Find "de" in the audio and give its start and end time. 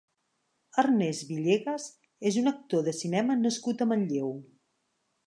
2.89-2.97